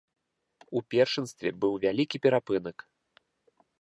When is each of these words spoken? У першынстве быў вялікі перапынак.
У 0.79 0.81
першынстве 0.93 1.49
быў 1.65 1.73
вялікі 1.85 2.17
перапынак. 2.25 2.77